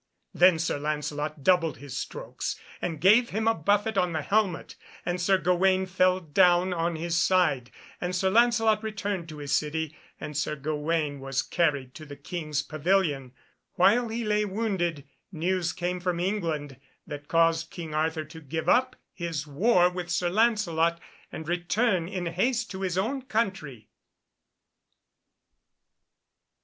Then 0.33 0.57
Sir 0.57 0.79
Lancelot 0.79 1.43
doubled 1.43 1.77
his 1.77 1.95
strokes, 1.95 2.59
and 2.81 2.99
gave 2.99 3.29
him 3.29 3.47
a 3.47 3.53
buffet 3.53 3.99
on 3.99 4.13
the 4.13 4.23
helmet, 4.23 4.75
and 5.05 5.21
Sir 5.21 5.37
Gawaine 5.37 5.85
fell 5.85 6.19
down 6.19 6.73
on 6.73 6.95
his 6.95 7.15
side. 7.15 7.69
And 8.01 8.15
Sir 8.15 8.31
Lancelot 8.31 8.81
returned 8.81 9.29
to 9.29 9.37
his 9.37 9.51
city, 9.55 9.95
and 10.19 10.35
Sir 10.35 10.55
Gawaine 10.55 11.19
was 11.19 11.43
carried 11.43 11.93
to 11.93 12.07
the 12.07 12.15
King's 12.15 12.63
pavilion. 12.63 13.33
While 13.75 14.07
he 14.09 14.23
lay 14.25 14.43
wounded, 14.43 15.07
news 15.31 15.71
came 15.71 15.99
from 15.99 16.19
England 16.19 16.77
that 17.05 17.27
caused 17.27 17.69
King 17.69 17.93
Arthur 17.93 18.23
to 18.23 18.41
give 18.41 18.67
up 18.67 18.95
his 19.13 19.45
war 19.45 19.87
with 19.87 20.09
Sir 20.09 20.31
Lancelot, 20.31 20.99
and 21.31 21.47
return 21.47 22.07
in 22.07 22.25
haste 22.25 22.71
to 22.71 22.81
his 22.81 22.97
own 22.97 23.21
country. 23.21 23.87